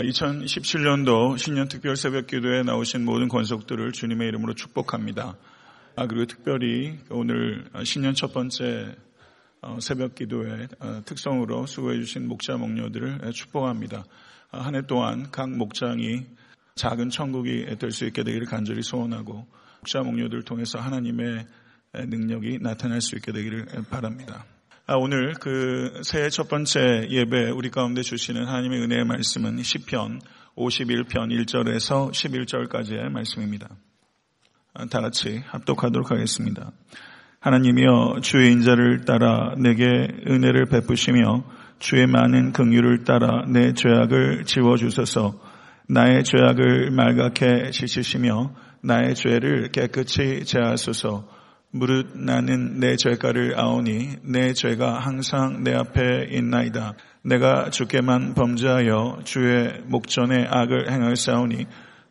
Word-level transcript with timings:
2017년도 0.00 1.38
신년 1.38 1.68
특별 1.68 1.96
새벽 1.96 2.26
기도에 2.26 2.62
나오신 2.62 3.04
모든 3.04 3.28
권속들을 3.28 3.92
주님의 3.92 4.28
이름으로 4.28 4.54
축복합니다. 4.54 5.36
아, 5.96 6.06
그리고 6.06 6.26
특별히 6.26 6.98
오늘 7.10 7.64
신년 7.84 8.14
첫 8.14 8.32
번째 8.32 8.96
어, 9.60 9.78
새벽 9.80 10.14
기도의 10.14 10.68
어, 10.80 11.02
특성으로 11.04 11.66
수고해 11.66 11.98
주신 12.00 12.28
목자 12.28 12.56
목녀들을 12.56 13.30
축복합니다. 13.32 14.04
아, 14.50 14.60
한해 14.60 14.86
동안 14.86 15.30
각 15.30 15.50
목장이 15.50 16.26
작은 16.74 17.10
천국이 17.10 17.66
될 17.78 17.92
수 17.92 18.04
있게 18.06 18.24
되기를 18.24 18.46
간절히 18.46 18.82
소원하고 18.82 19.46
목자 19.80 20.02
목녀들을 20.02 20.42
통해서 20.44 20.78
하나님의 20.78 21.46
능력이 21.92 22.58
나타날 22.60 23.00
수 23.00 23.14
있게 23.16 23.32
되기를 23.32 23.66
바랍니다. 23.90 24.44
아, 24.86 24.96
오늘 24.96 25.32
그 25.40 26.02
새해 26.02 26.28
첫 26.28 26.46
번째 26.50 27.08
예배 27.08 27.52
우리 27.52 27.70
가운데 27.70 28.02
주시는 28.02 28.44
하나님의 28.44 28.82
은혜의 28.82 29.06
말씀은 29.06 29.56
10편 29.56 30.20
51편 30.58 31.08
1절에서 31.08 32.10
11절까지의 32.12 33.08
말씀입니다. 33.08 33.70
아, 34.74 34.84
다 34.84 35.00
같이 35.00 35.42
합독하도록 35.46 36.10
하겠습니다. 36.10 36.70
하나님이여 37.40 38.20
주의 38.20 38.52
인자를 38.52 39.06
따라 39.06 39.54
내게 39.56 39.84
은혜를 40.28 40.66
베푸시며 40.66 41.44
주의 41.78 42.06
많은 42.06 42.52
긍휼을 42.52 43.04
따라 43.04 43.46
내 43.48 43.72
죄악을 43.72 44.44
지워 44.44 44.76
주소서. 44.76 45.40
나의 45.88 46.24
죄악을 46.24 46.90
말갛게 46.90 47.70
씻으시며 47.72 48.54
나의 48.82 49.14
죄를 49.14 49.72
깨끗이 49.72 50.44
제하소서. 50.44 51.26
무릇 51.76 52.16
나는 52.16 52.78
내 52.78 52.94
죄가를 52.94 53.58
아오니 53.58 54.18
내 54.22 54.52
죄가 54.52 55.00
항상 55.00 55.64
내 55.64 55.74
앞에 55.74 56.28
있나이다. 56.30 56.94
내가 57.22 57.68
주께만 57.68 58.34
범죄하여 58.34 59.22
주의 59.24 59.80
목전에 59.86 60.46
악을 60.48 60.92
행할사오니 60.92 61.66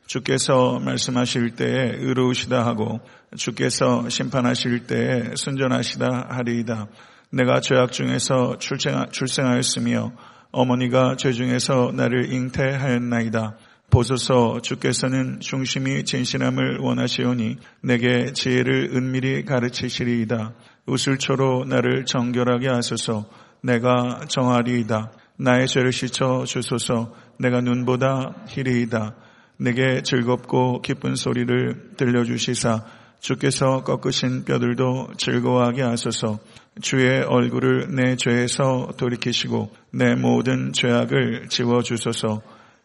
주께서 0.05 0.79
말씀하실 0.79 1.51
때에 1.51 1.93
의로우시다 1.95 2.65
하고 2.65 2.99
주께서 3.37 4.09
심판하실 4.09 4.85
때에 4.85 5.35
순전하시다 5.35 6.27
하리이다. 6.29 6.87
내가 7.31 7.61
죄악 7.61 7.93
중에서 7.93 8.57
출생하였으며 8.57 10.11
어머니가 10.51 11.15
죄 11.15 11.31
중에서 11.31 11.93
나를 11.95 12.33
잉태하였나이다. 12.33 13.55
보소서 13.93 14.59
주께서는 14.59 15.39
중심이 15.39 16.03
진실함을 16.03 16.79
원하시오니 16.79 17.57
내게 17.81 18.33
지혜를 18.33 18.89
은밀히 18.95 19.45
가르치시리이다. 19.45 20.55
우슬초로 20.87 21.65
나를 21.65 22.05
정결하게 22.05 22.69
하소서 22.69 23.29
내가 23.61 24.21
정하리이다. 24.27 25.11
나의 25.37 25.67
죄를 25.67 25.91
씻어 25.91 26.43
주소서 26.45 27.13
내가 27.37 27.61
눈보다 27.61 28.33
희리이다. 28.47 29.15
내게 29.57 30.01
즐겁고 30.01 30.81
기쁜 30.81 31.15
소리를 31.15 31.91
들려주시사 31.95 32.83
주께서 33.19 33.83
꺾으신 33.83 34.43
뼈들도 34.43 35.09
즐거워하게 35.17 35.83
하소서 35.83 36.39
주의 36.81 37.21
얼굴을 37.21 37.95
내 37.95 38.15
죄에서 38.15 38.93
돌이키시고 38.97 39.71
내 39.91 40.15
모든 40.15 40.73
죄악을 40.73 41.49
지워주소서 41.49 42.41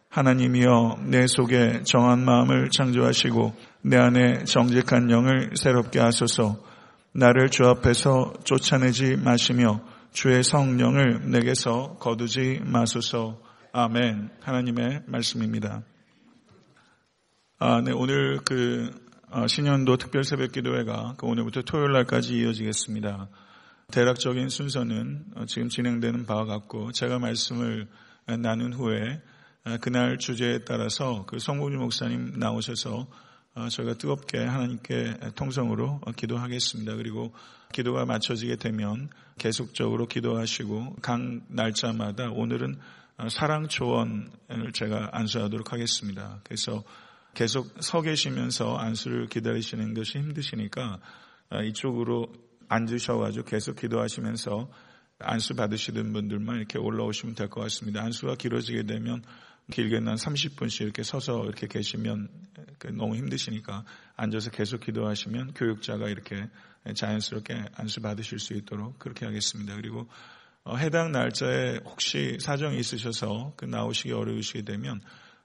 하나님이여 0.09 1.01
내 1.05 1.27
속에 1.27 1.83
정한 1.83 2.25
마음을 2.25 2.69
창조하시고 2.71 3.53
내 3.83 3.97
안에 3.97 4.43
정직한 4.43 5.11
영을 5.11 5.51
새롭게 5.55 5.99
하소서 5.99 6.57
나를 7.13 7.49
주 7.49 7.65
앞에서 7.65 8.33
쫓아내지 8.43 9.17
마시며 9.17 9.81
주의 10.11 10.43
성령을 10.43 11.29
내게서 11.29 11.97
거두지 11.99 12.59
마소서 12.65 13.39
아멘 13.71 14.31
하나님의 14.41 15.03
말씀입니다. 15.05 15.83
아, 17.59 17.81
네, 17.81 17.91
오늘 17.91 18.39
그 18.43 18.89
어, 19.29 19.45
신년도 19.45 19.97
특별 19.97 20.23
새벽 20.23 20.53
기도회가 20.53 21.15
그 21.17 21.27
오늘부터 21.27 21.61
토요일 21.61 21.91
날까지 21.91 22.35
이어지겠습니다. 22.35 23.29
대략적인 23.91 24.49
순서는 24.49 25.25
어, 25.35 25.45
지금 25.45 25.69
진행되는 25.69 26.25
바와 26.25 26.45
같고 26.45 26.93
제가 26.93 27.19
말씀을 27.19 27.87
나눈 28.39 28.73
후에 28.73 28.97
아, 29.11 29.38
그날 29.81 30.17
주제에 30.17 30.59
따라서 30.59 31.25
그 31.27 31.39
성모님 31.39 31.79
목사님 31.79 32.33
나오셔서 32.39 33.07
아, 33.55 33.67
저희가 33.67 33.95
뜨겁게 33.95 34.37
하나님께 34.39 35.31
통성으로 35.35 36.01
기도하겠습니다. 36.15 36.95
그리고 36.95 37.33
기도가 37.73 38.05
맞춰지게 38.05 38.55
되면 38.55 39.09
계속적으로 39.37 40.07
기도하시고 40.07 40.97
각 41.01 41.19
날짜마다 41.49 42.29
오늘은 42.31 42.79
사랑 43.29 43.67
초원을 43.67 44.71
제가 44.73 45.09
안수하도록 45.11 45.73
하겠습니다. 45.73 46.39
그래서 46.43 46.83
계속 47.33 47.67
서 47.81 48.01
계시면서 48.01 48.77
안수를 48.77 49.27
기다리시는 49.27 49.93
것이 49.93 50.19
힘드시니까 50.19 50.99
아, 51.49 51.61
이쪽으로 51.63 52.31
앉으셔가지고 52.69 53.45
계속 53.45 53.75
기도하시면서 53.75 54.69
안수 55.19 55.55
받으시는 55.55 56.13
분들만 56.13 56.55
이렇게 56.57 56.77
올라오시면 56.79 57.35
될 57.35 57.49
것 57.49 57.61
같습니다. 57.61 58.01
안수가 58.03 58.35
길어지게 58.35 58.83
되면 58.83 59.21
길게는 59.71 60.07
한 60.07 60.15
30분씩 60.15 60.81
이렇게 60.81 61.03
서서 61.03 61.45
이렇게 61.45 61.67
계시면 61.67 62.29
그 62.77 62.87
너무 62.87 63.15
힘드시니까 63.15 63.85
앉아서 64.15 64.51
계속 64.51 64.81
기도하시면 64.81 65.53
교육자가 65.53 66.09
이렇게 66.09 66.47
자연스럽게 66.93 67.65
안수 67.75 68.01
받으실 68.01 68.39
수 68.39 68.53
있도록 68.53 68.99
그렇게 68.99 69.25
하겠습니다. 69.25 69.75
그리고 69.75 70.07
어, 70.63 70.75
해당 70.75 71.11
날짜에 71.11 71.79
혹시 71.85 72.37
사정이 72.39 72.77
있으셔서 72.79 73.53
그 73.55 73.65
나오시기 73.65 74.11
어려우시게 74.11 74.63
되면 74.63 75.01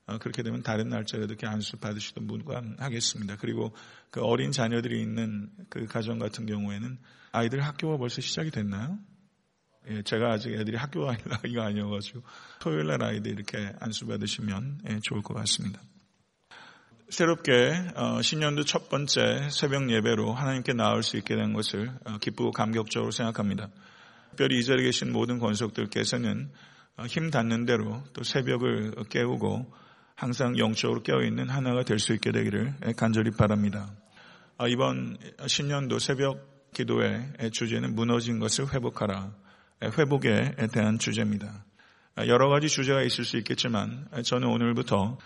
어, 0.07 0.19
그렇게 0.19 0.43
되면 0.43 0.63
다른 0.63 0.89
날짜에도 0.89 1.27
이렇게 1.27 1.47
안수 1.47 1.79
받으시던 1.79 2.27
무관하겠습니다. 2.27 3.37
그리고 3.37 3.75
그 4.11 4.21
어린 4.23 4.53
자녀들이 4.53 5.01
있는 5.01 5.51
그 5.71 5.87
가정 5.87 6.19
같은 6.19 6.47
경우에는 6.47 6.99
아이들 7.33 7.63
학교가 7.63 7.97
벌써 7.97 8.21
시작이 8.21 8.51
됐나요? 8.51 8.99
예, 9.89 10.03
제가 10.03 10.33
아직 10.33 10.53
애들이 10.55 10.77
학교 10.77 11.05
갈 11.05 11.19
나이가 11.25 11.67
아니어가지고 11.67 12.23
토요일 12.61 12.87
날 12.87 13.03
아이들 13.03 13.33
이렇게 13.33 13.73
안수 13.81 14.07
받으시면 14.07 14.81
예, 14.89 14.99
좋을 15.03 15.23
것 15.23 15.35
같습니다. 15.35 15.81
새롭게 17.11 17.75
어, 17.97 18.23
신년도 18.23 18.65
첫 18.65 18.89
번째 18.89 19.49
새벽 19.51 19.91
예배로 19.91 20.33
하나님께 20.33 20.73
나올 20.73 21.03
수 21.03 21.17
있게 21.17 21.37
된 21.37 21.53
것을 21.53 21.93
어, 22.05 22.19
기쁘고 22.19 22.51
감격적으로 22.51 23.11
생각합니다. 23.11 23.69
특별히 24.31 24.59
이 24.59 24.65
자리에 24.65 24.85
계신 24.85 25.13
모든 25.13 25.39
권속들께서는 25.39 26.51
어, 26.97 27.05
힘 27.07 27.31
닿는 27.31 27.67
대로 27.67 28.03
또 28.15 28.25
새벽을 28.25 28.95
깨우고 29.11 29.73
항상 30.17 30.59
영적으로 30.59 31.03
깨어있는 31.03 31.51
하나가 31.51 31.83
될 31.83 31.99
수 31.99 32.15
있게 32.15 32.33
되기를 32.33 32.75
간절히 32.97 33.33
바랍니다. 33.33 33.93
이번 34.69 35.19
신년도 35.45 35.99
새벽 35.99 36.73
기도의 36.73 37.51
주제는 37.53 37.97
무너진 37.97 38.39
것을 38.39 38.73
회복하라. 38.73 39.35
회복에 39.83 40.55
대한 40.73 40.99
주제입니다. 40.99 41.65
여러 42.29 42.49
가지 42.49 42.69
주제가 42.69 43.03
있을 43.03 43.25
수 43.25 43.37
있겠지만 43.39 44.09
저는 44.25 44.49
오늘부터 44.49 45.19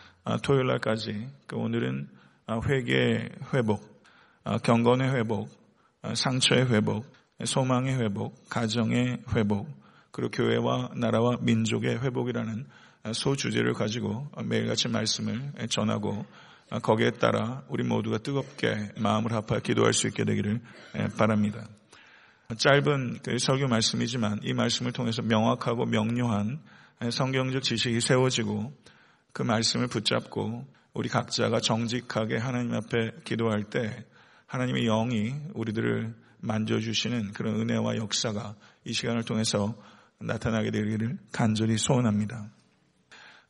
토요일 0.43 0.67
날까지 0.67 1.29
그 1.47 1.57
오늘은 1.57 2.09
회개의 2.51 3.29
회복, 3.53 4.03
경건의 4.63 5.15
회복, 5.15 5.51
상처의 6.15 6.71
회복, 6.71 7.05
소망의 7.45 7.99
회복, 8.01 8.49
가정의 8.49 9.23
회복, 9.35 9.69
그리고 10.11 10.31
교회와 10.31 10.93
나라와 10.97 11.37
민족의 11.41 12.03
회복이라는 12.03 12.67
소주제를 13.13 13.75
가지고 13.75 14.29
매일같이 14.45 14.89
말씀을 14.89 15.53
전하고 15.69 16.25
거기에 16.83 17.13
따라 17.13 17.63
우리 17.69 17.85
모두가 17.85 18.19
뜨겁게 18.19 18.93
마음을 18.99 19.33
합하여 19.33 19.61
기도할 19.61 19.93
수 19.93 20.09
있게 20.09 20.25
되기를 20.25 20.61
바랍니다. 21.19 21.69
짧은 22.57 23.19
그 23.23 23.39
설교 23.39 23.69
말씀이지만 23.69 24.41
이 24.43 24.55
말씀을 24.55 24.93
통해서 24.93 25.21
명확하고 25.21 25.85
명료한 25.85 26.63
성경적 27.11 27.63
지식이 27.63 28.01
세워지고 28.01 28.73
그 29.35 29.43
말씀을 29.43 29.87
붙잡고 29.87 30.67
우리 30.95 31.11
각자가 31.11 31.61
정직하게 31.61 32.39
하나님 32.39 32.73
앞에 32.73 33.11
기도할 33.25 33.65
때 33.65 34.07
하나님의 34.47 34.87
영이 34.87 35.35
우리들을 35.53 36.15
만져주시는 36.41 37.33
그런 37.33 37.61
은혜와 37.61 37.97
역사가 37.97 38.55
이 38.85 38.95
시간을 38.95 39.25
통해서 39.25 39.77
나타나게 40.19 40.71
되기를 40.71 41.19
간절히 41.31 41.77
소원합니다. 41.77 42.49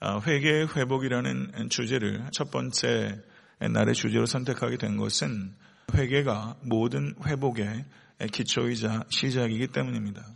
아, 0.01 0.21
회개의 0.27 0.75
회복이라는 0.75 1.69
주제를 1.71 2.27
첫 2.33 2.51
번째 2.51 3.23
날의 3.61 3.95
주제로 3.95 4.27
선택하게 4.27 4.77
된 4.77 4.97
것은 4.97 5.55
회개가 5.95 6.57
모든 6.63 7.15
회복의 7.25 7.85
기초이자 8.33 9.05
시작이기 9.11 9.69
때문입니다. 9.69 10.27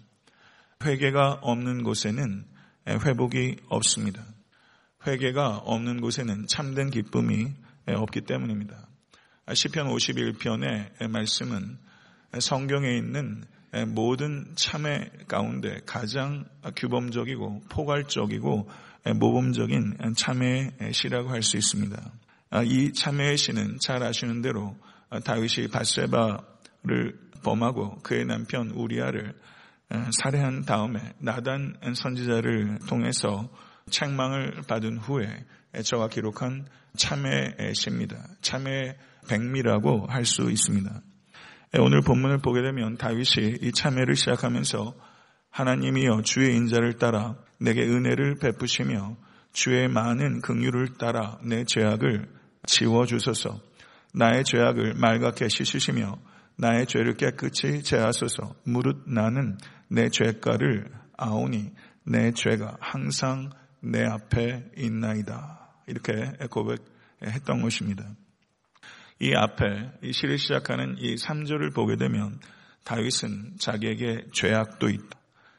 회개가 0.85 1.41
없는 1.43 1.83
곳에는 1.83 2.45
회복이 2.89 3.57
없습니다. 3.69 4.25
회개가 5.07 5.59
없는 5.59 6.01
곳에는 6.01 6.47
참된 6.47 6.91
기쁨이 6.91 7.53
없기 7.87 8.23
때문입니다. 8.23 8.87
시편 9.53 9.89
51편의 9.89 11.09
말씀은 11.09 11.79
성경에 12.41 12.97
있는 12.97 13.45
모든 13.89 14.53
참회 14.55 15.11
가운데 15.27 15.81
가장 15.87 16.45
규범적이고 16.77 17.65
포괄적이고 17.69 18.69
모범적인 19.17 20.15
참회의 20.17 20.73
시라고 20.93 21.31
할 21.31 21.43
수 21.43 21.57
있습니다. 21.57 22.13
아, 22.51 22.63
이 22.63 22.93
참회의 22.93 23.37
시는 23.37 23.79
잘 23.81 24.03
아시는 24.03 24.43
대로 24.43 24.77
다윗이 25.25 25.69
바세바를 25.69 27.19
범하고 27.43 27.99
그의 28.03 28.25
남편 28.25 28.71
우리아를 28.71 29.35
살해한 30.23 30.65
다음에 30.65 31.13
나단 31.19 31.77
선지자를 31.95 32.79
통해서 32.89 33.51
책망을 33.91 34.63
받은 34.67 34.99
후에 34.99 35.45
저가 35.85 36.09
기록한 36.09 36.67
참회의 36.97 37.75
시입니다. 37.75 38.17
참회 38.41 38.97
백미라고 39.29 40.07
할 40.09 40.25
수 40.25 40.51
있습니다. 40.51 41.01
오늘 41.79 42.01
본문을 42.03 42.39
보게 42.39 42.63
되면 42.63 42.97
다윗이 42.97 43.59
이 43.63 43.73
참회를 43.73 44.15
시작하면서 44.15 44.95
하나님이여 45.51 46.23
주의 46.23 46.55
인자를 46.57 46.95
따라 46.95 47.37
내게 47.59 47.83
은혜를 47.83 48.37
베푸시며 48.37 49.17
주의 49.53 49.89
많은 49.89 50.41
긍휼을 50.41 50.95
따라 50.99 51.39
내 51.43 51.65
죄악을 51.65 52.29
지워 52.67 53.07
주소서. 53.07 53.61
나의 54.15 54.45
죄악을 54.45 54.95
말갛게 54.95 55.49
씻으시며 55.49 56.19
나의 56.57 56.87
죄를 56.87 57.15
깨끗이 57.15 57.83
제하소서. 57.83 58.55
무릇 58.65 59.05
나는 59.07 59.59
내 59.89 60.09
죄가를 60.09 60.91
아오니 61.17 61.73
내 62.05 62.33
죄가 62.33 62.79
항상 62.81 63.51
내 63.81 64.05
앞에 64.05 64.71
있나이다. 64.77 65.69
이렇게 65.87 66.13
고백했던 66.51 67.63
것입니다. 67.63 68.05
이 69.21 69.35
앞에 69.35 69.93
이 70.03 70.13
시를 70.13 70.39
시작하는 70.39 70.97
이 70.99 71.15
3절을 71.17 71.75
보게 71.75 71.97
되면 71.97 72.41
다윗은 72.85 73.57
자기에게 73.59 74.27
죄악도 74.33 74.89
있다. 74.89 75.19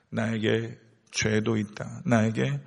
나에게 0.09 0.77
죄도 1.11 1.57
있다. 1.57 2.01
나에게 2.05 2.59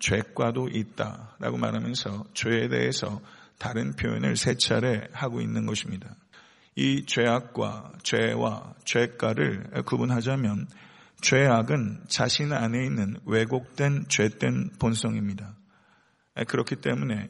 죄과도 0.00 0.68
있다. 0.68 1.36
라고 1.38 1.56
말하면서 1.56 2.26
죄에 2.34 2.68
대해서 2.68 3.20
다른 3.58 3.94
표현을 3.94 4.36
세 4.36 4.54
차례 4.56 5.06
하고 5.12 5.40
있는 5.40 5.66
것입니다. 5.66 6.16
이 6.76 7.04
죄악과 7.06 7.92
죄와 8.02 8.74
죄가를 8.84 9.70
구분하자면 9.84 10.66
죄악은 11.20 12.04
자신 12.08 12.52
안에 12.52 12.84
있는 12.84 13.16
왜곡된 13.24 14.06
죄된 14.08 14.70
본성입니다. 14.78 15.54
그렇기 16.48 16.76
때문에 16.76 17.28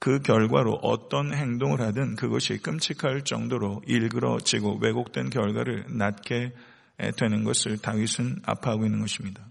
그 0.00 0.18
결과로 0.20 0.72
어떤 0.82 1.32
행동을 1.34 1.80
하든 1.82 2.16
그것이 2.16 2.58
끔찍할 2.58 3.22
정도로 3.22 3.82
일그러지고 3.86 4.78
왜곡된 4.80 5.30
결과를 5.30 5.84
낳게 5.88 6.52
되는 7.16 7.44
것을 7.44 7.78
다윗은 7.78 8.40
아파하고 8.44 8.84
있는 8.84 9.00
것입니다. 9.00 9.42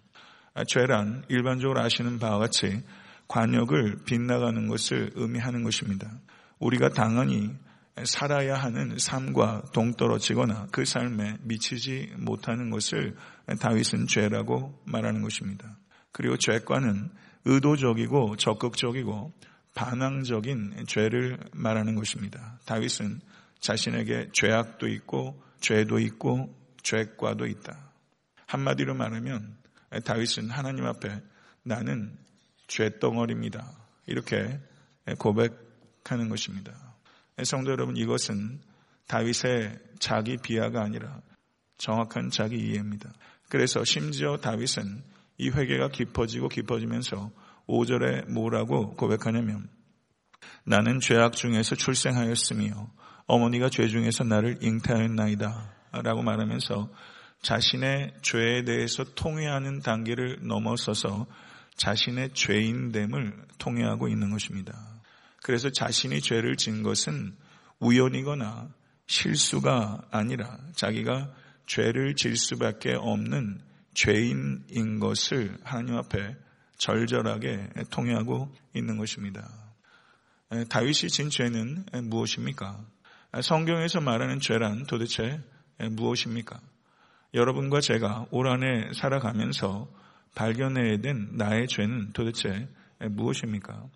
아, 0.53 0.63
죄란 0.65 1.23
일반적으로 1.29 1.81
아시는 1.81 2.19
바와 2.19 2.39
같이 2.39 2.83
관역을 3.27 3.99
빗나가는 4.05 4.67
것을 4.67 5.11
의미하는 5.15 5.63
것입니다. 5.63 6.11
우리가 6.59 6.89
당연히 6.89 7.55
살아야 8.05 8.55
하는 8.55 8.97
삶과 8.97 9.63
동떨어지거나 9.73 10.67
그 10.71 10.85
삶에 10.85 11.37
미치지 11.41 12.13
못하는 12.17 12.69
것을 12.69 13.15
다윗은 13.59 14.07
죄라고 14.07 14.81
말하는 14.85 15.21
것입니다. 15.21 15.77
그리고 16.11 16.37
죄과는 16.37 17.09
의도적이고 17.45 18.35
적극적이고 18.37 19.33
반항적인 19.75 20.85
죄를 20.87 21.37
말하는 21.53 21.95
것입니다. 21.95 22.59
다윗은 22.65 23.21
자신에게 23.59 24.29
죄악도 24.33 24.87
있고 24.87 25.41
죄도 25.61 25.99
있고 25.99 26.55
죄과도 26.83 27.45
있다. 27.45 27.91
한마디로 28.47 28.95
말하면 28.95 29.57
다윗은 30.05 30.49
하나님 30.49 30.85
앞에 30.85 31.21
나는 31.63 32.17
죄덩어리입니다. 32.67 33.71
이렇게 34.05 34.59
고백하는 35.17 36.29
것입니다. 36.29 36.88
성도 37.45 37.71
여러분 37.71 37.97
이것은 37.97 38.59
다윗의 39.07 39.77
자기 39.99 40.37
비하가 40.37 40.83
아니라 40.83 41.21
정확한 41.77 42.29
자기 42.29 42.57
이해입니다. 42.57 43.11
그래서 43.49 43.83
심지어 43.83 44.37
다윗은 44.37 45.03
이 45.37 45.49
회개가 45.49 45.89
깊어지고 45.89 46.49
깊어지면서 46.49 47.31
5절에 47.67 48.29
뭐라고 48.29 48.95
고백하냐면 48.95 49.67
나는 50.63 50.99
죄악 50.99 51.35
중에서 51.35 51.75
출생하였으며 51.75 52.91
어머니가 53.25 53.69
죄 53.69 53.87
중에서 53.87 54.23
나를 54.23 54.57
잉태하였나이다. 54.61 55.75
라고 56.03 56.21
말하면서 56.21 56.89
자신의 57.41 58.13
죄에 58.21 58.63
대해서 58.63 59.03
통회하는 59.15 59.79
단계를 59.79 60.39
넘어서서 60.41 61.25
자신의 61.77 62.33
죄인됨을 62.33 63.33
통회하고 63.57 64.07
있는 64.09 64.29
것입니다. 64.31 64.98
그래서 65.43 65.69
자신이 65.69 66.21
죄를 66.21 66.55
진 66.57 66.83
것은 66.83 67.35
우연이거나 67.79 68.69
실수가 69.07 70.07
아니라 70.11 70.57
자기가 70.75 71.33
죄를 71.65 72.15
질 72.15 72.35
수밖에 72.35 72.93
없는 72.93 73.61
죄인인 73.93 74.99
것을 74.99 75.57
하나님 75.63 75.95
앞에 75.95 76.35
절절하게 76.77 77.69
통회하고 77.89 78.53
있는 78.73 78.97
것입니다. 78.97 79.49
다윗이 80.69 81.09
진 81.09 81.29
죄는 81.29 81.85
무엇입니까? 82.03 82.83
성경에서 83.41 84.01
말하는 84.01 84.39
죄란 84.39 84.85
도대체 84.85 85.41
무엇입니까? 85.77 86.59
여러분과 87.33 87.81
제가 87.81 88.25
올 88.31 88.47
한해 88.47 88.91
살아가면서 88.93 89.87
발견해야 90.35 90.97
된 90.97 91.29
나의 91.33 91.67
죄는 91.67 92.13
도대체 92.13 92.67
무엇입니까? 92.99 93.87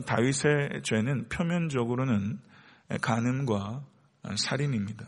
다윗의 0.00 0.82
죄는 0.82 1.28
표면적으로는 1.28 2.40
간음과 3.00 3.84
살인입니다. 4.36 5.06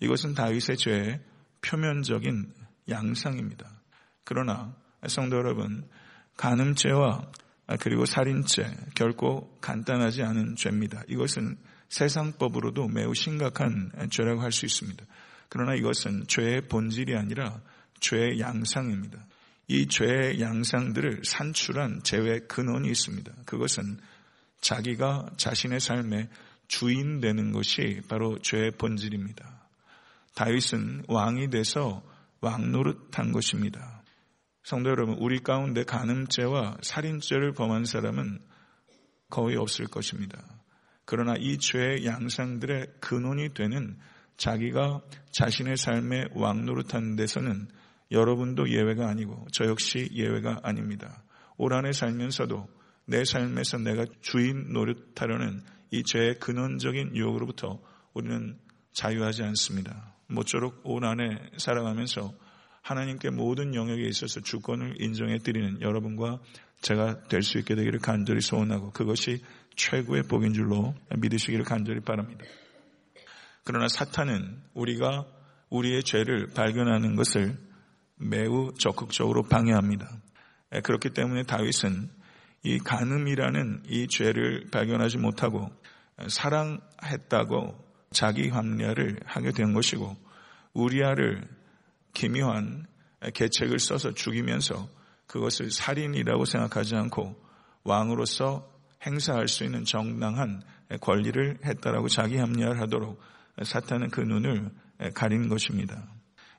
이것은 0.00 0.34
다윗의 0.34 0.76
죄의 0.76 1.20
표면적인 1.62 2.52
양상입니다. 2.88 3.70
그러나 4.24 4.74
성도 5.06 5.36
여러분, 5.36 5.88
간음죄와 6.36 7.30
그리고 7.80 8.04
살인죄 8.04 8.74
결코 8.94 9.56
간단하지 9.60 10.22
않은 10.22 10.56
죄입니다. 10.56 11.02
이것은 11.08 11.56
세상법으로도 11.88 12.88
매우 12.88 13.14
심각한 13.14 13.92
죄라고 14.10 14.40
할 14.40 14.52
수 14.52 14.66
있습니다. 14.66 15.04
그러나 15.48 15.74
이것은 15.74 16.26
죄의 16.28 16.68
본질이 16.68 17.16
아니라 17.16 17.60
죄의 18.00 18.40
양상입니다. 18.40 19.26
이 19.68 19.86
죄의 19.86 20.40
양상들을 20.40 21.22
산출한 21.24 22.02
죄의 22.02 22.48
근원이 22.48 22.88
있습니다. 22.88 23.32
그것은 23.46 23.98
자기가 24.60 25.30
자신의 25.36 25.80
삶의 25.80 26.28
주인 26.68 27.20
되는 27.20 27.52
것이 27.52 28.00
바로 28.08 28.38
죄의 28.38 28.72
본질입니다. 28.72 29.68
다윗은 30.34 31.04
왕이 31.08 31.50
돼서 31.50 32.02
왕 32.40 32.70
노릇한 32.70 33.32
것입니다. 33.32 34.02
성도 34.62 34.90
여러분, 34.90 35.16
우리 35.18 35.40
가운데 35.40 35.84
간음죄와 35.84 36.78
살인죄를 36.82 37.52
범한 37.52 37.84
사람은 37.84 38.40
거의 39.30 39.56
없을 39.56 39.86
것입니다. 39.86 40.42
그러나 41.04 41.34
이 41.38 41.58
죄의 41.58 42.06
양상들의 42.06 42.86
근원이 43.00 43.54
되는 43.54 43.98
자기가 44.36 45.02
자신의 45.32 45.76
삶의 45.76 46.28
왕노릇하는 46.34 47.16
데서는 47.16 47.68
여러분도 48.10 48.70
예외가 48.70 49.08
아니고 49.08 49.46
저 49.52 49.66
역시 49.66 50.08
예외가 50.12 50.58
아닙니다. 50.62 51.22
올 51.56 51.74
한해 51.74 51.92
살면서도 51.92 52.68
내 53.06 53.24
삶에서 53.24 53.78
내가 53.78 54.06
주인 54.20 54.72
노릇하려는 54.72 55.62
이 55.90 56.02
죄의 56.04 56.38
근원적인 56.38 57.16
유혹으로부터 57.16 57.80
우리는 58.14 58.58
자유하지 58.92 59.42
않습니다. 59.42 60.14
모쪼록 60.28 60.80
올 60.84 61.04
한해 61.04 61.38
살아가면서 61.56 62.32
하나님께 62.82 63.30
모든 63.30 63.74
영역에 63.74 64.02
있어서 64.08 64.40
주권을 64.40 65.00
인정해 65.00 65.38
드리는 65.38 65.80
여러분과 65.80 66.40
제가 66.80 67.24
될 67.24 67.42
수 67.42 67.58
있게 67.58 67.74
되기를 67.74 68.00
간절히 68.00 68.40
소원하고 68.40 68.90
그것이 68.92 69.42
최고의 69.76 70.24
복인 70.24 70.54
줄로 70.54 70.94
믿으시기를 71.16 71.64
간절히 71.64 72.00
바랍니다. 72.00 72.44
그러나 73.64 73.88
사탄은 73.88 74.62
우리가 74.74 75.26
우리의 75.68 76.02
죄를 76.02 76.48
발견하는 76.54 77.16
것을 77.16 77.56
매우 78.16 78.72
적극적으로 78.78 79.42
방해합니다. 79.42 80.08
그렇기 80.82 81.10
때문에 81.10 81.42
다윗은 81.44 82.10
이 82.62 82.78
간음이라는 82.78 83.84
이 83.86 84.06
죄를 84.08 84.66
발견하지 84.70 85.18
못하고 85.18 85.70
사랑했다고 86.28 87.90
자기 88.10 88.48
합리화를 88.48 89.20
하게 89.24 89.52
된 89.52 89.72
것이고 89.72 90.16
우리아를 90.74 91.46
기묘한 92.12 92.86
계책을 93.34 93.78
써서 93.78 94.12
죽이면서 94.12 94.88
그것을 95.26 95.70
살인이라고 95.70 96.44
생각하지 96.44 96.96
않고 96.96 97.40
왕으로서 97.84 98.68
행사할 99.06 99.48
수 99.48 99.64
있는 99.64 99.84
정당한 99.84 100.62
권리를 101.00 101.58
했다라고 101.64 102.08
자기 102.08 102.36
합리화를 102.36 102.80
하도록 102.82 103.20
사탄은 103.62 104.10
그 104.10 104.20
눈을 104.20 104.70
가린 105.14 105.48
것입니다. 105.48 106.02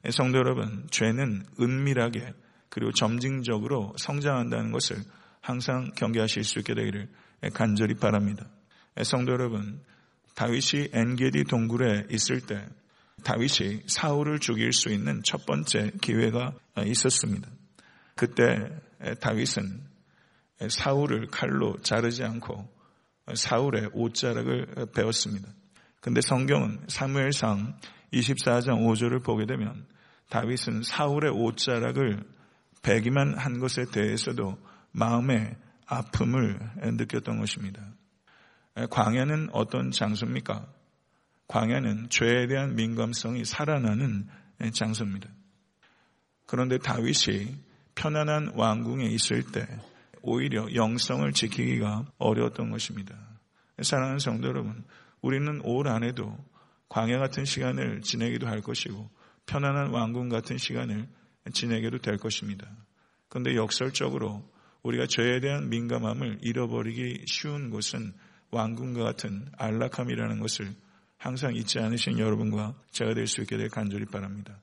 성도 0.10 0.40
여러분, 0.40 0.88
죄는 0.90 1.46
은밀하게 1.60 2.34
그리고 2.70 2.92
점진적으로 2.92 3.94
성장한다는 3.98 4.72
것을 4.72 4.98
항상 5.42 5.92
경계하실 5.96 6.44
수 6.44 6.60
있게 6.60 6.74
되기를 6.76 7.10
간절히 7.54 7.96
바랍니다. 7.96 8.48
성도 9.04 9.34
여러분, 9.34 9.82
다윗이 10.36 10.90
엔게디 10.94 11.46
동굴에 11.46 12.08
있을 12.12 12.42
때 12.42 12.66
다윗이 13.24 13.84
사울을 13.88 14.40
죽일 14.40 14.72
수 14.74 14.90
있는 14.90 15.22
첫 15.24 15.46
번째 15.46 15.92
기회가 16.02 16.54
있었습니다. 16.86 17.50
그때 18.16 18.70
다윗은 19.20 19.82
사울을 20.70 21.28
칼로 21.28 21.78
자르지 21.82 22.24
않고 22.24 22.70
사울의 23.34 23.90
옷자락을 23.94 24.88
베었습니다. 24.96 25.48
근데 26.02 26.22
성경은 26.22 26.86
사무엘상 26.88 27.78
24장 28.14 28.86
5절을 28.86 29.24
보게 29.24 29.46
되면 29.46 29.86
다윗은 30.30 30.84
사울의 30.84 31.32
옷자락을 31.32 32.24
베기만 32.82 33.38
한 33.38 33.60
것에 33.60 33.86
대해서도 33.92 34.58
마음의 34.92 35.56
아픔을 35.86 36.60
느꼈던 36.78 37.40
것입니다. 37.40 37.82
광야는 38.90 39.50
어떤 39.52 39.92
장소입니까? 39.92 40.66
광야는 41.48 42.10
죄에 42.10 42.48
대한 42.48 42.76
민감성이 42.76 43.44
살아나는 43.44 44.28
장소입니다. 44.74 45.30
그런데 46.46 46.78
다윗이 46.78 47.58
편안한 47.96 48.54
왕궁에 48.56 49.06
있을 49.06 49.44
때 49.52 49.68
오히려 50.22 50.74
영성을 50.74 51.30
지키기가 51.34 52.06
어려웠던 52.18 52.72
것입니다. 52.72 53.16
사랑하는 53.82 54.20
성도 54.20 54.48
여러분, 54.48 54.84
우리는 55.22 55.62
올 55.64 55.88
안에도 55.88 56.38
광야 56.90 57.20
같은 57.20 57.46
시간을 57.46 58.02
지내기도 58.02 58.48
할 58.48 58.62
것이고 58.62 59.10
편안한 59.46 59.90
왕궁 59.90 60.30
같은 60.30 60.58
시간을 60.58 61.08
지내게도 61.52 62.00
될 62.00 62.18
것입니다. 62.18 62.68
그런데 63.28 63.56
역설적으로 63.56 64.50
우리가 64.84 65.06
죄에 65.08 65.40
대한 65.40 65.70
민감함을 65.70 66.40
잃어버리기 66.42 67.26
쉬운 67.28 67.70
곳은 67.70 68.14
왕궁과 68.52 69.04
같은 69.04 69.48
안락함이라는 69.58 70.40
것을 70.40 70.74
항상 71.18 71.56
잊지 71.56 71.80
않으신 71.80 72.18
여러분과 72.20 72.74
제가 72.92 73.14
될 73.14 73.28
수 73.28 73.42
있게 73.42 73.58
될 73.58 73.70
간절히 73.70 74.06
바랍니다. 74.06 74.60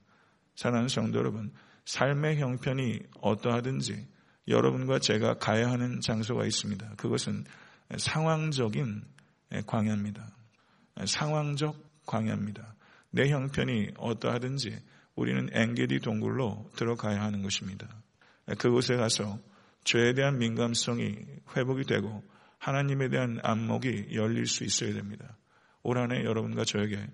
사랑하는 0.57 0.89
성도 0.89 1.19
여러분, 1.19 1.53
삶의 1.85 2.39
형편이 2.39 3.01
어떠하든지 3.21 4.07
여러분과 4.49 4.99
제가 4.99 5.35
가야 5.35 5.71
하는 5.71 6.01
장소가 6.01 6.45
있습니다. 6.45 6.95
그것은 6.97 7.45
상황적인 7.97 9.03
광야입니다. 9.67 10.27
상황적 11.07 11.77
광야입니다. 12.07 12.75
내 13.11 13.29
형편이 13.31 13.93
어떠하든지 13.97 14.79
우리는 15.15 15.49
엥게디 15.53 16.01
동굴로 16.01 16.71
들어가야 16.77 17.23
하는 17.23 17.43
것입니다. 17.43 17.89
그곳에 18.59 18.97
가서 18.97 19.39
죄에 19.85 20.15
대한 20.15 20.39
민감성이 20.39 21.17
회복이 21.57 21.85
되고 21.85 22.23
하나님에 22.59 23.09
대한 23.09 23.39
안목이 23.43 24.09
열릴 24.13 24.47
수 24.47 24.65
있어야 24.65 24.93
됩니다. 24.93 25.37
올 25.83 25.99
한해 25.99 26.25
여러분과 26.25 26.65
저에게 26.65 27.07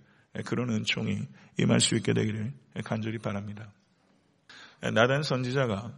그런 0.46 0.70
은총이 0.70 1.28
임할 1.58 1.80
수 1.80 1.94
있게 1.94 2.12
되기를 2.12 2.52
간절히 2.84 3.18
바랍니다. 3.18 3.72
나단 4.80 5.22
선지자가 5.22 5.96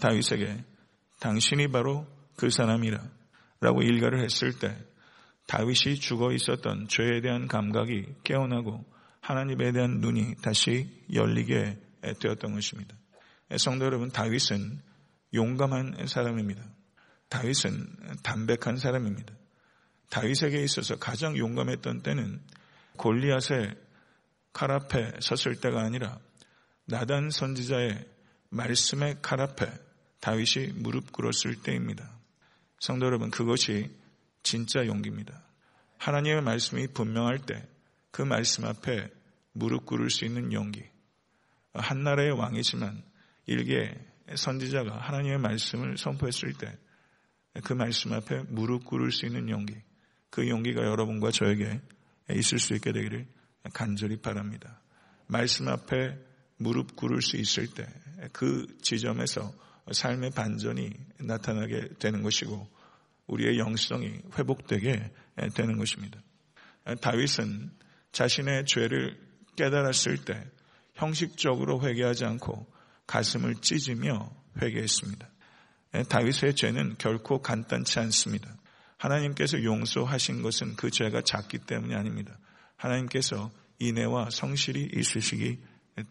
다윗에게 0.00 0.64
당신이 1.20 1.68
바로 1.68 2.06
그 2.36 2.50
사람이라 2.50 2.98
라고 3.60 3.82
일가를 3.82 4.22
했을 4.22 4.58
때 4.58 4.76
다윗이 5.46 5.96
죽어 5.96 6.32
있었던 6.32 6.88
죄에 6.88 7.20
대한 7.20 7.48
감각이 7.48 8.06
깨어나고 8.24 8.84
하나님에 9.20 9.72
대한 9.72 10.00
눈이 10.00 10.36
다시 10.42 10.88
열리게 11.12 11.78
되었던 12.20 12.52
것입니다. 12.52 12.94
성도 13.56 13.86
여러분, 13.86 14.10
다윗은 14.10 14.80
용감한 15.34 16.06
사람입니다. 16.06 16.62
다윗은 17.28 18.20
담백한 18.22 18.76
사람입니다. 18.76 19.34
다윗에게 20.10 20.62
있어서 20.62 20.96
가장 20.96 21.36
용감했던 21.36 22.02
때는 22.02 22.40
골리앗의 22.96 23.74
칼 24.52 24.70
앞에 24.70 25.14
섰을 25.20 25.60
때가 25.60 25.82
아니라 25.82 26.18
나단 26.86 27.30
선지자의 27.30 28.06
말씀의 28.50 29.18
칼 29.20 29.40
앞에 29.40 29.66
다윗이 30.20 30.74
무릎 30.76 31.10
꿇었을 31.12 31.56
때입니다. 31.62 32.08
성도 32.78 33.06
여러분, 33.06 33.30
그것이 33.30 33.90
진짜 34.42 34.86
용기입니다. 34.86 35.42
하나님의 35.98 36.42
말씀이 36.42 36.86
분명할 36.88 37.40
때 37.40 37.74
그 38.14 38.22
말씀 38.22 38.64
앞에 38.64 39.10
무릎 39.50 39.86
꿇을 39.86 40.08
수 40.08 40.24
있는 40.24 40.52
용기. 40.52 40.84
한 41.72 42.04
나라의 42.04 42.30
왕이지만 42.30 43.02
일개 43.46 43.92
선지자가 44.34 44.98
하나님의 44.98 45.38
말씀을 45.38 45.98
선포했을 45.98 46.54
때 46.54 46.78
그 47.62 47.72
말씀 47.72 48.12
앞에 48.12 48.42
무릎 48.48 48.84
꿇을 48.84 49.12
수 49.12 49.26
있는 49.26 49.48
용기. 49.48 49.76
그 50.30 50.48
용기가 50.48 50.82
여러분과 50.82 51.30
저에게 51.30 51.80
있을 52.30 52.58
수 52.58 52.74
있게 52.74 52.90
되기를 52.90 53.28
간절히 53.72 54.16
바랍니다. 54.16 54.80
말씀 55.28 55.68
앞에 55.68 56.18
무릎 56.56 56.96
꿇을 56.96 57.22
수 57.22 57.36
있을 57.36 57.68
때 57.68 57.86
그 58.32 58.66
지점에서 58.80 59.52
삶의 59.90 60.30
반전이 60.30 60.90
나타나게 61.20 61.90
되는 61.98 62.22
것이고 62.22 62.66
우리의 63.26 63.58
영성이 63.58 64.20
회복되게 64.38 65.10
되는 65.54 65.78
것입니다. 65.78 66.20
다윗은 67.00 67.70
자신의 68.12 68.64
죄를 68.66 69.18
깨달았을 69.56 70.24
때 70.24 70.42
형식적으로 70.94 71.82
회개하지 71.82 72.24
않고 72.24 72.66
가슴을 73.06 73.56
찢으며 73.56 74.30
회개했습니다. 74.60 75.28
다윗의 76.08 76.54
죄는 76.56 76.96
결코 76.98 77.40
간단치 77.40 77.98
않습니다. 78.00 78.54
하나님께서 78.96 79.62
용서하신 79.62 80.42
것은 80.42 80.76
그 80.76 80.90
죄가 80.90 81.22
작기 81.22 81.58
때문이 81.58 81.94
아닙니다. 81.94 82.36
하나님께서 82.76 83.50
인애와 83.78 84.30
성실이 84.30 84.90
있으시기 84.94 85.60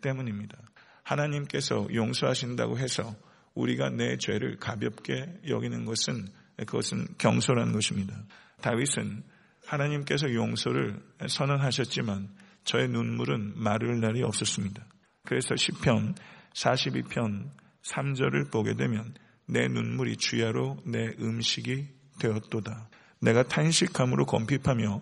때문입니다. 0.02 0.58
하나님께서 1.04 1.88
용서하신다고 1.94 2.78
해서 2.78 3.16
우리가 3.56 3.90
내 3.90 4.18
죄를 4.18 4.58
가볍게 4.58 5.28
여기는 5.48 5.86
것은 5.86 6.28
그것은 6.58 7.08
경솔한 7.18 7.74
것입니다. 7.74 8.16
다윗은 8.62 9.24
하나님께서 9.66 10.34
용서를 10.34 11.00
선언하셨지만 11.28 12.30
저의 12.64 12.88
눈물은 12.90 13.54
마를 13.56 14.00
날이 14.00 14.24
없었습니다. 14.24 14.86
그래서 15.26 15.56
10편 15.56 16.16
42편 16.54 17.50
3절을 17.84 18.52
보게 18.52 18.76
되면 18.76 19.14
내 19.46 19.68
눈물이 19.68 20.18
주야로 20.18 20.78
내 20.86 21.14
음식이 21.20 21.88
되었도다. 22.20 22.90
내가 23.20 23.44
탄식함으로 23.44 24.26
검핍하며 24.26 25.02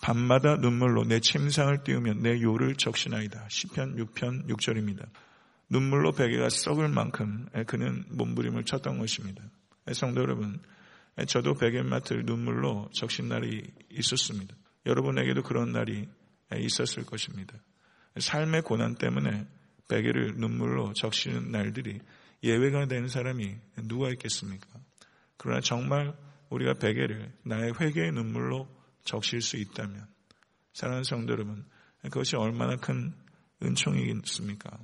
밤마다 0.00 0.56
눈물로 0.56 1.04
내 1.04 1.20
침상을 1.20 1.82
띄우며 1.82 2.14
내 2.14 2.40
요를 2.40 2.76
적시나이다. 2.76 3.46
10편 3.48 3.96
6편 3.96 4.48
6절입니다. 4.48 5.06
눈물로 5.70 6.12
베개가 6.12 6.50
썩을 6.50 6.88
만큼 6.88 7.48
그는 7.66 8.04
몸부림을 8.10 8.64
쳤던 8.64 8.98
것입니다. 8.98 9.42
성도 9.92 10.20
여러분, 10.20 10.60
저도 11.26 11.54
베개맡을 11.54 12.24
눈물로 12.26 12.90
적신 12.92 13.28
날이 13.28 13.62
있었습니다. 13.90 14.54
여러분에게도 14.84 15.42
그런 15.42 15.72
날이 15.72 16.06
있었을 16.54 17.06
것입니다. 17.06 17.54
삶의 18.18 18.62
고난 18.62 18.94
때문에 18.96 19.46
베개를 19.88 20.36
눈물로 20.36 20.92
적시는 20.94 21.50
날들이 21.50 22.00
예외가 22.42 22.86
된 22.86 23.08
사람이 23.08 23.56
누가 23.84 24.10
있겠습니까? 24.10 24.68
그러나 25.36 25.60
정말 25.60 26.14
우리가 26.50 26.74
베개를 26.74 27.32
나의 27.44 27.72
회개의 27.80 28.12
눈물로 28.12 28.68
적실 29.04 29.40
수 29.40 29.56
있다면 29.56 30.06
사랑하는 30.72 31.04
성도 31.04 31.32
여러분 31.32 31.64
그것이 32.02 32.36
얼마나 32.36 32.76
큰 32.76 33.14
은총이겠습니까? 33.62 34.78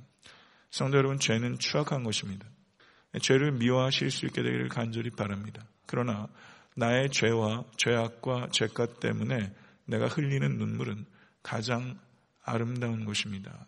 성도 0.71 0.97
여러분 0.97 1.19
죄는 1.19 1.59
추악한 1.59 2.03
것입니다. 2.03 2.47
죄를 3.21 3.51
미워하실 3.51 4.09
수 4.09 4.25
있게 4.25 4.41
되기를 4.41 4.69
간절히 4.69 5.09
바랍니다. 5.09 5.65
그러나 5.85 6.27
나의 6.75 7.09
죄와 7.09 7.65
죄악과 7.77 8.47
죄값 8.51 8.99
때문에 9.01 9.53
내가 9.85 10.07
흘리는 10.07 10.57
눈물은 10.57 11.05
가장 11.43 11.99
아름다운 12.43 13.03
것입니다. 13.05 13.65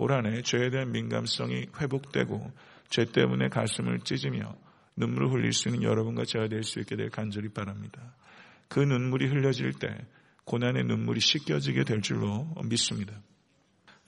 올 0.00 0.12
한해 0.12 0.40
죄에 0.40 0.70
대한 0.70 0.92
민감성이 0.92 1.66
회복되고 1.78 2.50
죄 2.88 3.04
때문에 3.04 3.50
가슴을 3.50 4.00
찢으며 4.00 4.56
눈물을 4.96 5.30
흘릴 5.30 5.52
수 5.52 5.68
있는 5.68 5.82
여러분과 5.82 6.24
제가 6.24 6.48
될 6.48 6.62
수 6.64 6.80
있게 6.80 6.96
될 6.96 7.10
간절히 7.10 7.50
바랍니다. 7.50 8.16
그 8.68 8.80
눈물이 8.80 9.26
흘려질 9.26 9.74
때 9.74 9.94
고난의 10.46 10.84
눈물이 10.84 11.20
씻겨지게 11.20 11.84
될 11.84 12.00
줄로 12.00 12.48
믿습니다. 12.64 13.12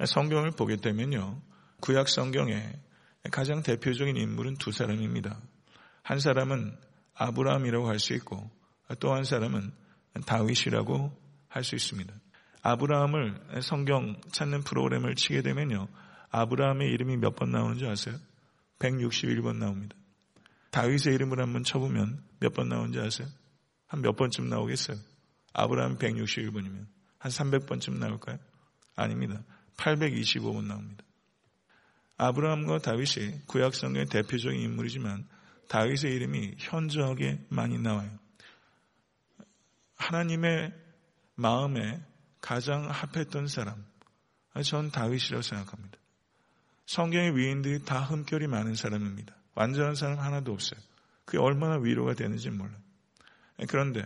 성경을 0.02 0.52
보게 0.52 0.76
되면요. 0.76 1.42
구약 1.80 2.08
성경에 2.08 2.72
가장 3.30 3.62
대표적인 3.62 4.16
인물은 4.16 4.54
두 4.54 4.72
사람입니다. 4.72 5.40
한 6.02 6.18
사람은 6.20 6.74
아브라함이라고 7.14 7.86
할 7.86 7.98
수 7.98 8.14
있고 8.14 8.50
또 8.98 9.12
한 9.12 9.24
사람은 9.24 9.72
다윗이라고 10.26 11.12
할 11.48 11.64
수 11.64 11.74
있습니다. 11.74 12.14
아브라함을 12.62 13.60
성경 13.62 14.20
찾는 14.32 14.62
프로그램을 14.62 15.14
치게 15.16 15.42
되면요. 15.42 15.88
아브라함의 16.30 16.88
이름이 16.90 17.16
몇 17.18 17.34
번 17.36 17.50
나오는지 17.50 17.86
아세요? 17.86 18.16
161번 18.78 19.56
나옵니다. 19.56 19.96
다윗의 20.70 21.14
이름을 21.14 21.40
한번 21.40 21.64
쳐보면 21.64 22.22
몇 22.40 22.54
번 22.54 22.68
나오는지 22.68 22.98
아세요? 23.00 23.28
한 23.88 24.00
몇 24.00 24.16
번쯤 24.16 24.48
나오겠어요? 24.48 24.96
아브라함 25.52 25.98
161번이면 25.98 26.86
한 27.18 27.30
300번쯤 27.30 27.98
나올까요? 27.98 28.38
아닙니다. 28.96 29.42
825번 29.76 30.64
나옵니다. 30.64 31.04
아브라함과 32.16 32.78
다윗이 32.78 33.42
구약성경의 33.46 34.06
대표적인 34.06 34.58
인물이지만 34.60 35.28
다윗의 35.68 36.14
이름이 36.14 36.54
현저하게 36.58 37.44
많이 37.50 37.78
나와요. 37.78 38.10
하나님의 39.96 40.72
마음에 41.34 42.00
가장 42.42 42.90
합했던 42.90 43.46
사람, 43.46 43.82
전 44.62 44.90
다윗이라고 44.90 45.40
생각합니다. 45.40 45.96
성경의 46.84 47.36
위인들이 47.36 47.84
다 47.84 48.02
흠결이 48.02 48.48
많은 48.48 48.74
사람입니다. 48.74 49.34
완전한 49.54 49.94
사람 49.94 50.18
하나도 50.18 50.52
없어요. 50.52 50.78
그게 51.24 51.38
얼마나 51.38 51.76
위로가 51.78 52.14
되는지 52.14 52.50
몰라요. 52.50 52.76
그런데 53.68 54.04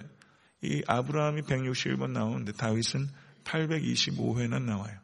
이 0.62 0.82
아브라함이 0.86 1.42
161번 1.42 2.10
나오는데 2.10 2.52
다윗은 2.52 3.08
825회나 3.44 4.62
나와요. 4.62 4.98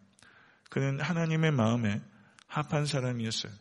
그는 0.70 1.00
하나님의 1.00 1.52
마음에 1.52 2.00
합한 2.46 2.86
사람이었어요. 2.86 3.52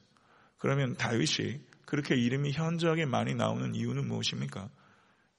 그러면 0.58 0.96
다윗이 0.98 1.62
그렇게 1.86 2.16
이름이 2.16 2.52
현저하게 2.52 3.06
많이 3.06 3.36
나오는 3.36 3.74
이유는 3.74 4.08
무엇입니까? 4.08 4.70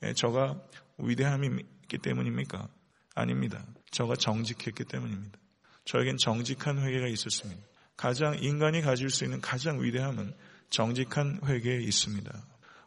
예, 0.05 0.15
저가 0.15 0.61
위대함이 0.99 1.49
있기 1.83 1.99
때문입니까? 1.99 2.69
아닙니다. 3.14 3.64
저가 3.90 4.16
정직했기 4.16 4.85
때문입니다. 4.85 5.38
저에겐 5.85 6.16
정직한 6.16 6.78
회개가 6.78 7.07
있었습니다. 7.09 7.61
가장 7.97 8.38
인간이 8.40 8.81
가질 8.81 9.11
수 9.11 9.25
있는 9.25 9.40
가장 9.40 9.83
위대함은 9.83 10.35
정직한 10.71 11.38
회개에 11.45 11.81
있습니다. 11.83 12.33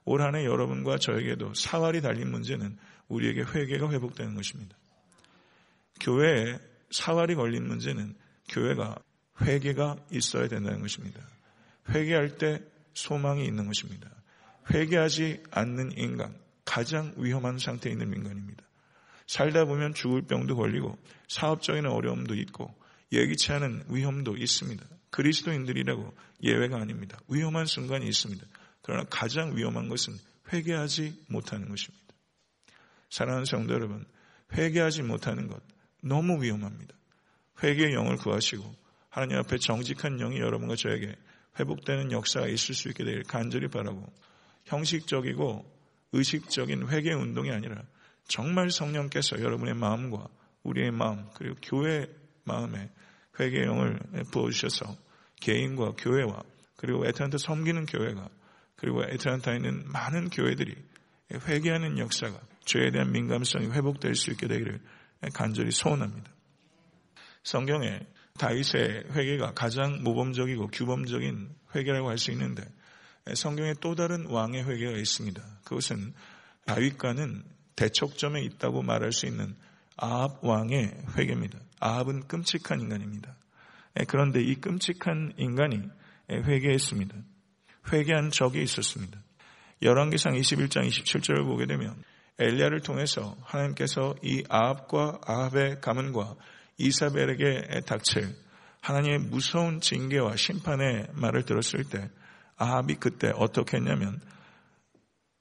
올 0.05 0.21
한해 0.21 0.45
여러분과 0.45 0.97
저에게도 0.97 1.53
사활이 1.53 2.01
달린 2.01 2.31
문제는 2.31 2.77
우리에게 3.07 3.41
회개가 3.41 3.91
회복되는 3.91 4.35
것입니다. 4.35 4.75
교회에 5.99 6.59
사활이 6.91 7.35
걸린 7.35 7.67
문제는 7.67 8.15
교회가 8.49 8.97
회개가 9.41 9.97
있어야 10.11 10.47
된다는 10.47 10.81
것입니다. 10.81 11.19
회개할 11.89 12.37
때 12.37 12.61
소망이 12.93 13.45
있는 13.45 13.67
것입니다. 13.67 14.09
회개하지 14.73 15.43
않는 15.51 15.97
인간, 15.97 16.35
가장 16.63 17.13
위험한 17.17 17.57
상태에 17.59 17.91
있는 17.91 18.13
인간입니다. 18.13 18.63
살다 19.27 19.65
보면 19.65 19.93
죽을 19.93 20.21
병도 20.21 20.55
걸리고 20.55 20.97
사업적인 21.27 21.85
어려움도 21.85 22.35
있고 22.35 22.73
예기치 23.11 23.51
않은 23.53 23.85
위험도 23.89 24.37
있습니다. 24.37 24.85
그리스도인들이라고 25.09 26.13
예외가 26.43 26.77
아닙니다. 26.77 27.17
위험한 27.29 27.65
순간이 27.65 28.07
있습니다. 28.07 28.45
그러나 28.81 29.05
가장 29.09 29.55
위험한 29.55 29.89
것은 29.89 30.17
회개하지 30.51 31.25
못하는 31.29 31.69
것입니다. 31.69 32.05
사랑하는 33.09 33.45
성도 33.45 33.73
여러분, 33.73 34.05
회개하지 34.53 35.03
못하는 35.03 35.47
것 35.47 35.61
너무 36.01 36.43
위험합니다. 36.43 36.93
회개의 37.63 37.93
영을 37.93 38.17
구하시고 38.17 38.75
하나님 39.09 39.37
앞에 39.37 39.57
정직한 39.57 40.17
영이 40.17 40.39
여러분과 40.39 40.75
저에게 40.75 41.15
회복되는 41.57 42.11
역사가 42.11 42.47
있을 42.47 42.75
수 42.75 42.89
있게 42.89 43.05
되길 43.05 43.23
간절히 43.23 43.69
바라고 43.69 44.05
형식적이고 44.65 45.73
의식적인 46.11 46.89
회개 46.89 47.13
운동이 47.13 47.51
아니라 47.51 47.81
정말 48.27 48.69
성령께서 48.71 49.39
여러분의 49.39 49.75
마음과 49.75 50.27
우리의 50.63 50.91
마음 50.91 51.25
그리고 51.35 51.55
교회 51.61 52.07
마음에 52.43 52.89
회개의 53.39 53.65
영을 53.65 53.99
부어주셔서 54.31 54.95
개인과 55.41 55.91
교회와 55.97 56.41
그리고 56.77 57.05
에트란타 57.05 57.37
섬기는 57.37 57.85
교회가 57.85 58.29
그리고 58.75 59.03
에트란타에 59.03 59.57
있는 59.57 59.83
많은 59.91 60.29
교회들이 60.29 60.75
회개하는 61.33 61.97
역사가 61.97 62.39
죄에 62.65 62.91
대한 62.91 63.11
민감성이 63.11 63.67
회복될 63.67 64.15
수 64.15 64.31
있게 64.31 64.47
되기를 64.47 64.79
간절히 65.33 65.71
소원합니다. 65.71 66.31
성경에 67.43 67.99
다윗의 68.37 69.05
회개가 69.11 69.53
가장 69.53 70.03
모범적이고 70.03 70.67
규범적인 70.67 71.49
회개라고 71.75 72.09
할 72.09 72.17
수 72.17 72.31
있는데 72.31 72.63
성경에 73.33 73.73
또 73.81 73.95
다른 73.95 74.25
왕의 74.27 74.67
회개가 74.67 74.97
있습니다. 74.97 75.41
그것은 75.63 76.13
다윗과는 76.65 77.43
대척점에 77.75 78.41
있다고 78.41 78.81
말할 78.81 79.11
수 79.11 79.25
있는 79.25 79.55
아합 79.97 80.43
왕의 80.43 80.93
회개입니다. 81.17 81.59
아합은 81.79 82.27
끔찍한 82.27 82.81
인간입니다. 82.81 83.35
그런데 84.07 84.41
이 84.41 84.55
끔찍한 84.55 85.33
인간이 85.37 85.81
회개했습니다. 86.29 87.15
회개한 87.91 88.31
적이 88.31 88.63
있었습니다. 88.63 89.19
열왕기상 89.81 90.33
21장 90.33 90.87
27절을 90.87 91.45
보게 91.45 91.65
되면 91.65 91.95
엘리야를 92.39 92.81
통해서 92.81 93.37
하나님께서 93.43 94.15
이 94.21 94.43
아합과 94.49 95.21
아합의 95.25 95.81
가문과 95.81 96.35
이사벨에게 96.77 97.81
닥칠 97.85 98.35
하나님의 98.81 99.19
무서운 99.19 99.79
징계와 99.79 100.35
심판의 100.35 101.07
말을 101.13 101.43
들었을 101.43 101.85
때 101.85 102.09
아합이 102.57 102.95
그때 102.95 103.31
어떻게 103.35 103.77
했냐면 103.77 104.19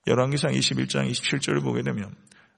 열왕기상 0.07 0.53
21장 0.53 1.11
27절을 1.11 1.63
보게 1.63 1.83
되면 1.83 2.15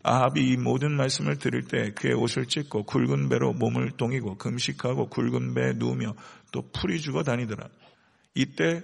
아합이 0.06 0.40
이 0.52 0.56
모든 0.56 0.96
말씀을 0.96 1.38
들을 1.38 1.62
때 1.64 1.90
그의 1.90 2.14
옷을 2.14 2.46
찢고 2.46 2.84
굵은 2.84 3.28
배로 3.28 3.52
몸을 3.52 3.90
동이고 3.96 4.38
금식하고 4.38 5.08
굵은 5.08 5.54
배에 5.54 5.72
누우며 5.74 6.14
또 6.52 6.70
풀이 6.70 7.00
죽어 7.00 7.24
다니더라. 7.24 7.68
이때 8.34 8.82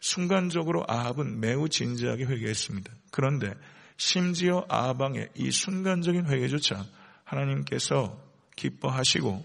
순간적으로 0.00 0.84
아합은 0.88 1.38
매우 1.38 1.68
진지하게 1.68 2.24
회개했습니다. 2.24 2.92
그런데 3.12 3.54
심지어 3.96 4.66
아합왕의 4.68 5.30
이 5.36 5.50
순간적인 5.52 6.26
회개조차 6.26 6.84
하나님께서 7.22 8.20
기뻐하시고 8.56 9.44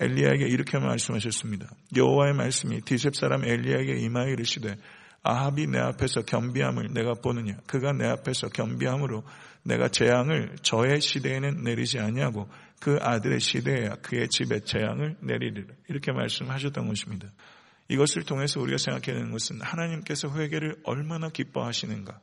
엘리야에게 0.00 0.46
이렇게 0.46 0.78
말씀하셨습니다. 0.78 1.68
여호와의 1.96 2.34
말씀이 2.34 2.80
디셉 2.82 3.16
사람 3.16 3.44
엘리야에게 3.44 3.98
임하여 3.98 4.28
이르시되 4.30 4.76
아합이 5.30 5.66
내 5.66 5.78
앞에서 5.78 6.22
겸비함을 6.22 6.94
내가 6.94 7.12
보느냐 7.12 7.54
그가 7.66 7.92
내 7.92 8.06
앞에서 8.06 8.48
겸비함으로 8.48 9.22
내가 9.62 9.88
재앙을 9.88 10.56
저의 10.62 11.02
시대에는 11.02 11.62
내리지 11.64 11.98
아니하고 11.98 12.48
그 12.80 12.98
아들의 12.98 13.38
시대에야 13.38 13.96
그의 13.96 14.28
집에 14.30 14.60
재앙을 14.60 15.18
내리리라 15.20 15.66
이렇게 15.88 16.12
말씀하셨던 16.12 16.88
것입니다. 16.88 17.28
이것을 17.88 18.22
통해서 18.22 18.58
우리가 18.58 18.78
생각해야 18.78 19.20
되는 19.20 19.30
것은 19.30 19.60
하나님께서 19.60 20.34
회개를 20.34 20.76
얼마나 20.84 21.28
기뻐하시는가 21.28 22.18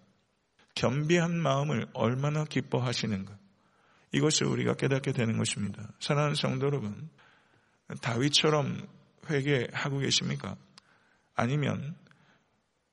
겸비한 0.74 1.38
마음을 1.38 1.86
얼마나 1.94 2.44
기뻐하시는가 2.44 3.38
이것을 4.14 4.48
우리가 4.48 4.74
깨닫게 4.74 5.12
되는 5.12 5.38
것입니다. 5.38 5.92
사랑하는 6.00 6.34
성도 6.34 6.66
여러분 6.66 7.08
다윗처럼 8.02 8.88
회개하고 9.30 10.00
계십니까? 10.00 10.56
아니면 11.36 11.96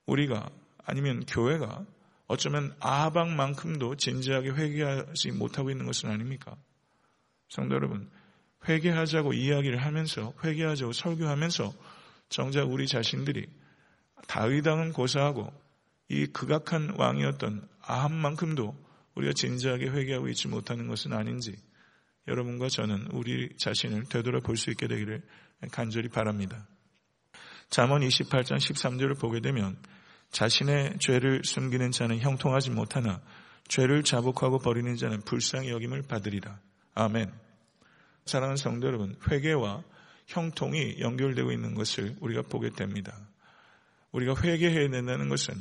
우리가 0.06 0.50
아니면 0.84 1.24
교회가 1.26 1.84
어쩌면 2.26 2.74
아방만큼도 2.80 3.96
진지하게 3.96 4.50
회개하지 4.50 5.32
못하고 5.32 5.70
있는 5.70 5.86
것은 5.86 6.10
아닙니까? 6.10 6.56
성도 7.48 7.74
여러분, 7.74 8.10
회개하자고 8.66 9.34
이야기를 9.34 9.78
하면서 9.78 10.32
회개하자고 10.42 10.92
설교하면서 10.92 11.72
정작 12.28 12.70
우리 12.70 12.86
자신들이 12.86 13.46
다윗왕은 14.28 14.92
고사하고 14.92 15.52
이 16.08 16.26
극악한 16.26 16.94
왕이었던 16.96 17.68
아합만큼도 17.82 18.74
우리가 19.14 19.32
진지하게 19.34 19.88
회개하고 19.88 20.28
있지 20.28 20.48
못하는 20.48 20.88
것은 20.88 21.12
아닌지 21.12 21.56
여러분과 22.28 22.68
저는 22.68 23.08
우리 23.12 23.54
자신을 23.58 24.04
되돌아볼 24.04 24.56
수 24.56 24.70
있게 24.70 24.86
되기를 24.86 25.22
간절히 25.70 26.08
바랍니다. 26.08 26.66
잠언 27.72 28.02
28장 28.02 28.58
13절을 28.58 29.18
보게 29.18 29.40
되면 29.40 29.78
자신의 30.30 30.98
죄를 30.98 31.40
숨기는 31.42 31.90
자는 31.90 32.18
형통하지 32.20 32.70
못하나 32.70 33.22
죄를 33.66 34.02
자복하고 34.02 34.58
버리는 34.58 34.94
자는 34.94 35.22
불쌍히 35.22 35.70
여김을 35.70 36.02
받으리라. 36.02 36.60
아멘. 36.92 37.32
사랑하는 38.26 38.56
성도 38.56 38.88
여러분, 38.88 39.16
회개와 39.26 39.84
형통이 40.26 41.00
연결되고 41.00 41.50
있는 41.50 41.72
것을 41.72 42.14
우리가 42.20 42.42
보게 42.42 42.68
됩니다. 42.68 43.16
우리가 44.12 44.34
회개해야 44.38 44.90
된다는 44.90 45.30
것은 45.30 45.54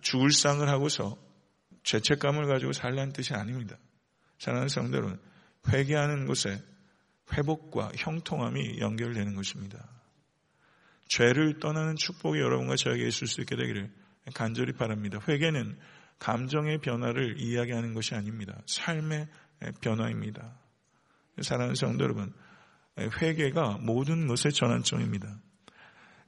죽을 0.00 0.32
상을 0.32 0.68
하고서 0.68 1.16
죄책감을 1.84 2.48
가지고 2.48 2.72
살라는 2.72 3.12
뜻이 3.12 3.32
아닙니다. 3.32 3.76
사랑하는 4.40 4.68
성도 4.68 4.96
여러분, 4.96 5.20
회개하는 5.68 6.26
곳에 6.26 6.60
회복과 7.32 7.92
형통함이 7.94 8.80
연결되는 8.80 9.36
것입니다. 9.36 10.01
죄를 11.16 11.58
떠나는 11.60 11.96
축복이 11.96 12.40
여러분과 12.40 12.76
저에게 12.76 13.06
있을 13.06 13.26
수 13.26 13.42
있게 13.42 13.54
되기를 13.54 13.90
간절히 14.34 14.72
바랍니다. 14.72 15.18
회개는 15.28 15.76
감정의 16.18 16.78
변화를 16.78 17.38
이야기하는 17.38 17.92
것이 17.92 18.14
아닙니다. 18.14 18.62
삶의 18.66 19.28
변화입니다. 19.82 20.54
사랑하는 21.42 21.74
성도 21.74 22.04
여러분, 22.04 22.32
회개가 22.98 23.78
모든 23.82 24.26
것의 24.26 24.52
전환점입니다. 24.54 25.28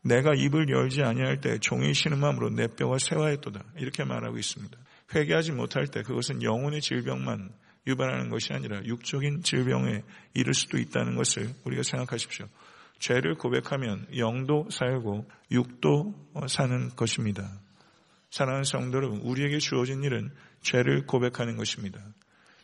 내가 0.02 0.34
입을 0.34 0.68
열지 0.68 1.02
아니할 1.02 1.40
때 1.40 1.58
종이 1.58 1.94
신음함으로 1.94 2.50
내 2.50 2.66
뼈가 2.66 2.98
세화했도다. 2.98 3.64
이렇게 3.78 4.04
말하고 4.04 4.36
있습니다. 4.36 4.76
회개하지 5.14 5.52
못할 5.52 5.86
때 5.86 6.02
그것은 6.02 6.42
영혼의 6.42 6.82
질병만 6.82 7.50
유발하는 7.86 8.28
것이 8.28 8.52
아니라 8.52 8.84
육적인 8.84 9.42
질병에 9.42 10.02
이를 10.34 10.52
수도 10.52 10.76
있다는 10.78 11.16
것을 11.16 11.48
우리가 11.64 11.82
생각하십시오. 11.82 12.46
죄를 12.98 13.34
고백하면 13.34 14.06
영도 14.16 14.68
살고 14.70 15.28
육도 15.50 16.14
사는 16.48 16.88
것입니다. 16.96 17.48
사랑하는 18.30 18.64
성도 18.64 18.98
여러분, 18.98 19.20
우리에게 19.20 19.58
주어진 19.58 20.02
일은 20.02 20.32
죄를 20.60 21.06
고백하는 21.06 21.56
것입니다. 21.56 22.00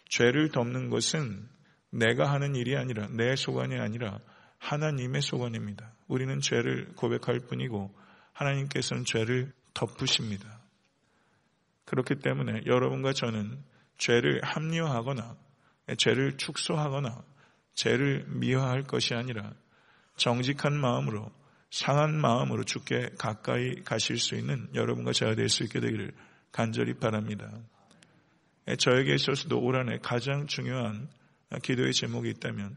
죄를 0.09 0.51
덮는 0.51 0.91
것은 0.91 1.49
내가 1.91 2.33
하는 2.33 2.55
일이 2.57 2.77
아니라 2.77 3.09
내 3.09 3.37
소관이 3.37 3.79
아니라 3.79 4.19
하나님의 4.59 5.23
소관입니다. 5.23 5.93
우리는 6.09 6.41
죄를 6.41 6.93
고백할 6.97 7.41
뿐이고 7.49 7.95
하나님께서는 8.33 9.05
죄를 9.05 9.53
덮으십니다. 9.75 10.61
그렇기 11.85 12.17
때문에 12.17 12.63
여러분과 12.67 13.13
저는 13.13 13.63
죄를 13.99 14.41
합리화하거나 14.43 15.37
죄를 15.99 16.37
축소하거나 16.37 17.25
죄를 17.75 18.27
미화할 18.29 18.83
것이 18.83 19.15
아니라 19.15 19.53
정직한 20.21 20.79
마음으로 20.79 21.33
상한 21.71 22.15
마음으로 22.15 22.65
주께 22.65 23.09
가까이 23.17 23.77
가실 23.85 24.19
수 24.19 24.35
있는 24.35 24.69
여러분과 24.75 25.15
제가 25.15 25.35
될 25.35 25.49
수 25.49 25.65
있게 25.65 25.81
되기를 25.81 26.13
간절히 26.53 26.93
바랍니다. 26.93 27.51
저에게 28.79 29.15
있어서도 29.15 29.59
올 29.59 29.77
한해 29.77 29.99
가장 30.03 30.47
중요한 30.47 31.09
기도의 31.63 31.95
제목이 31.95 32.29
있다면 32.31 32.77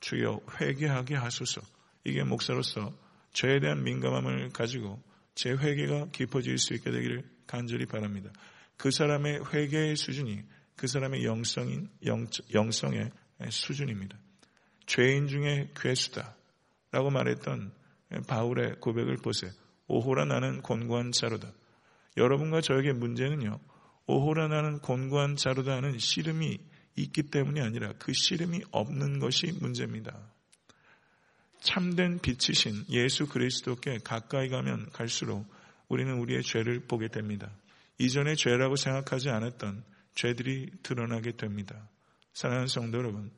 주여 0.00 0.40
회개하게 0.60 1.14
하소서. 1.14 1.62
이게 2.04 2.24
목사로서 2.24 2.92
죄에 3.32 3.60
대한 3.60 3.82
민감함을 3.84 4.50
가지고 4.50 5.02
제 5.34 5.50
회개가 5.50 6.08
깊어질 6.12 6.58
수 6.58 6.74
있게 6.74 6.90
되기를 6.90 7.24
간절히 7.46 7.86
바랍니다. 7.86 8.30
그 8.76 8.90
사람의 8.90 9.50
회개의 9.50 9.96
수준이 9.96 10.42
그 10.76 10.86
사람의 10.86 11.24
영성인 11.24 11.88
영, 12.04 12.26
영성의 12.52 13.10
수준입니다. 13.48 14.18
죄인 14.84 15.28
중에 15.28 15.70
괴수다. 15.74 16.36
라고 16.92 17.10
말했던 17.10 17.72
바울의 18.28 18.76
고백을 18.80 19.16
보세요. 19.16 19.50
오호라 19.88 20.26
나는 20.26 20.62
곤고한 20.62 21.12
자로다. 21.12 21.50
여러분과 22.16 22.60
저에게 22.60 22.92
문제는요. 22.92 23.58
오호라 24.06 24.48
나는 24.48 24.78
곤고한 24.78 25.36
자로다 25.36 25.72
하는 25.72 25.98
씨름이 25.98 26.58
있기 26.96 27.24
때문이 27.24 27.60
아니라 27.60 27.94
그 27.98 28.12
씨름이 28.12 28.62
없는 28.70 29.18
것이 29.18 29.52
문제입니다. 29.60 30.16
참된 31.60 32.18
빛이신 32.18 32.86
예수 32.90 33.26
그리스도께 33.26 33.98
가까이 34.04 34.48
가면 34.48 34.90
갈수록 34.92 35.46
우리는 35.88 36.12
우리의 36.18 36.42
죄를 36.42 36.80
보게 36.80 37.08
됩니다. 37.08 37.50
이전에 37.98 38.34
죄라고 38.34 38.76
생각하지 38.76 39.30
않았던 39.30 39.84
죄들이 40.14 40.70
드러나게 40.82 41.32
됩니다. 41.36 41.88
사랑하는 42.34 42.66
성도 42.66 42.98
여러분, 42.98 43.30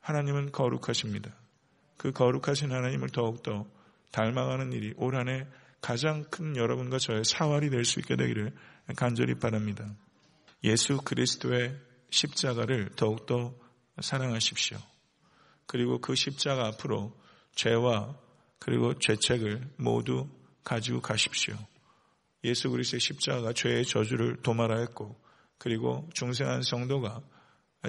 하나님은 0.00 0.52
거룩하십니다. 0.52 1.34
그 2.00 2.12
거룩하신 2.12 2.72
하나님을 2.72 3.10
더욱더 3.10 3.66
닮아가는 4.10 4.72
일이 4.72 4.94
올 4.96 5.16
한 5.16 5.28
해 5.28 5.46
가장 5.82 6.24
큰 6.30 6.56
여러분과 6.56 6.98
저의 6.98 7.24
사활이 7.26 7.68
될 7.68 7.84
수 7.84 8.00
있게 8.00 8.16
되기를 8.16 8.54
간절히 8.96 9.34
바랍니다. 9.34 9.84
예수 10.64 10.96
그리스도의 10.96 11.76
십자가를 12.08 12.88
더욱더 12.96 13.54
사랑하십시오. 14.00 14.78
그리고 15.66 16.00
그 16.00 16.14
십자가 16.14 16.68
앞으로 16.68 17.14
죄와 17.54 18.16
그리고 18.58 18.98
죄책을 18.98 19.68
모두 19.76 20.26
가지고 20.64 21.02
가십시오. 21.02 21.54
예수 22.44 22.70
그리스도의 22.70 23.00
십자가가 23.00 23.52
죄의 23.52 23.84
저주를 23.84 24.36
도말하였고 24.36 25.20
그리고 25.58 26.08
중생한 26.14 26.62
성도가 26.62 27.20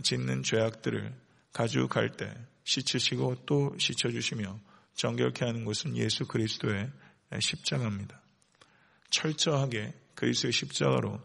짓는 0.04 0.43
죄악들을 0.43 1.15
가지고 1.53 1.87
갈때 1.87 2.33
씻으시고 2.63 3.45
또 3.45 3.75
씻어주시며 3.77 4.59
정결케 4.93 5.45
하는 5.45 5.65
것은 5.65 5.95
예수 5.97 6.25
그리스도의 6.25 6.89
십자가입니다. 7.39 8.21
철저하게 9.09 9.93
그리스도의 10.15 10.51
십자가로 10.53 11.19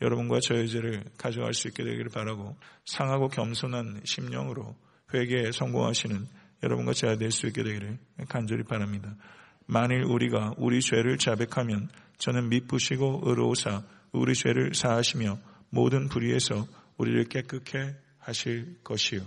여러분과 0.00 0.40
저의 0.40 0.68
죄를 0.68 1.04
가져갈 1.18 1.52
수 1.54 1.68
있게 1.68 1.84
되기를 1.84 2.10
바라고 2.10 2.56
상하고 2.86 3.28
겸손한 3.28 4.02
심령으로 4.04 4.74
회개에 5.12 5.52
성공하시는 5.52 6.26
여러분과 6.62 6.92
제가 6.92 7.16
될 7.16 7.30
수 7.30 7.46
있게 7.46 7.62
되기를 7.62 7.98
간절히 8.28 8.64
바랍니다. 8.64 9.14
만일 9.66 10.04
우리가 10.04 10.54
우리 10.56 10.80
죄를 10.80 11.18
자백하면 11.18 11.88
저는 12.18 12.48
미쁘시고 12.48 13.22
의로우사 13.24 13.82
우리 14.12 14.34
죄를 14.34 14.74
사하시며 14.74 15.38
모든 15.70 16.08
불의에서 16.08 16.66
우리를 16.96 17.24
깨끗해 17.24 17.94
하실 18.18 18.82
것이요. 18.82 19.22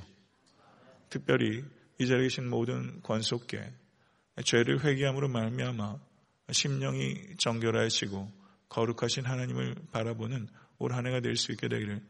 특별히 1.14 1.64
이 2.00 2.08
자리에 2.08 2.24
계신 2.24 2.50
모든 2.50 3.00
권속께 3.04 3.72
죄를 4.44 4.84
회개함으로 4.84 5.28
말미암아 5.28 6.00
심령이 6.52 7.38
정결하시고 7.38 8.32
거룩하신 8.70 9.24
하나님을 9.26 9.76
바라보는 9.92 10.48
올 10.80 10.92
한 10.92 11.06
해가 11.06 11.20
될 11.20 11.36
수 11.36 11.52
있게 11.52 11.68
되기를 11.68 12.02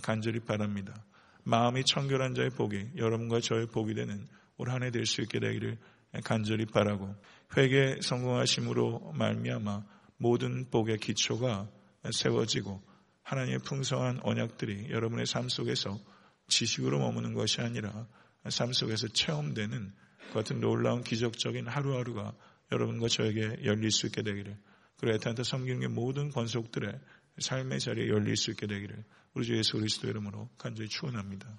간절히 0.00 0.38
바랍니다. 0.38 1.04
마음이 1.42 1.82
청결한 1.84 2.34
자의 2.36 2.50
복이 2.50 2.92
여러분과 2.96 3.40
저의 3.40 3.66
복이 3.66 3.94
되는 3.94 4.28
올 4.58 4.68
한 4.70 4.84
해 4.84 4.92
될 4.92 5.06
수 5.06 5.22
있게 5.22 5.40
되기를 5.40 5.76
간절히 6.22 6.64
바라고 6.64 7.16
회개 7.56 7.98
성공하심으로 8.00 9.12
말미암아 9.16 9.82
모든 10.18 10.70
복의 10.70 10.98
기초가 10.98 11.68
세워지고 12.12 12.80
하나님의 13.24 13.58
풍성한 13.64 14.20
언약들이 14.22 14.90
여러분의 14.90 15.26
삶 15.26 15.48
속에서 15.48 15.98
지식으로 16.46 17.00
머무는 17.00 17.34
것이 17.34 17.60
아니라 17.60 18.06
삶 18.50 18.72
속에서 18.72 19.08
체험되는 19.08 19.92
그 20.28 20.34
같은 20.34 20.60
놀라운 20.60 21.02
기적적인 21.02 21.68
하루하루가 21.68 22.34
여러분과 22.70 23.08
저에게 23.08 23.64
열릴 23.64 23.90
수 23.90 24.06
있게 24.06 24.22
되기를 24.22 24.56
그리고 24.98 25.14
에탄타 25.16 25.42
섬기는 25.42 25.92
모든 25.94 26.30
권속들의 26.30 26.98
삶의 27.38 27.80
자리에 27.80 28.08
열릴 28.08 28.36
수 28.36 28.50
있게 28.50 28.66
되기를 28.66 29.04
우리 29.34 29.46
주 29.46 29.56
예수 29.56 29.72
그리스도 29.72 30.08
이름으로 30.08 30.48
간절히 30.58 30.88
축원합니다. 30.88 31.58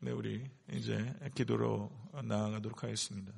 네, 0.00 0.10
우리 0.10 0.44
이제 0.72 1.14
기도로 1.34 1.90
나아가도록 2.24 2.82
하겠습니다. 2.82 3.32